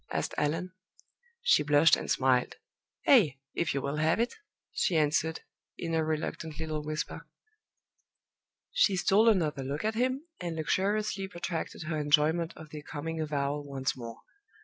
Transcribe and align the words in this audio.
asked 0.11 0.33
Allan. 0.35 0.71
She 1.43 1.61
blushed 1.61 1.95
and 1.95 2.09
smiled. 2.09 2.55
"A 3.07 3.37
if 3.53 3.75
you 3.75 3.81
will 3.83 3.97
have 3.97 4.19
it!" 4.19 4.33
she 4.71 4.97
answered, 4.97 5.41
in 5.77 5.93
a 5.93 6.03
reluctant 6.03 6.59
little 6.59 6.81
whisper. 6.81 7.27
She 8.71 8.95
stole 8.95 9.29
another 9.29 9.61
look 9.63 9.85
at 9.85 9.93
him, 9.93 10.23
and 10.39 10.55
luxuriously 10.55 11.27
protracted 11.27 11.83
her 11.83 11.99
enjoyment 11.99 12.51
of 12.57 12.71
the 12.71 12.81
coming 12.81 13.21
avowal 13.21 13.63
once 13.63 13.95
more. 13.95 14.21